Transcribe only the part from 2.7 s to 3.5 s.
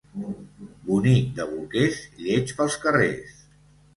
carrers.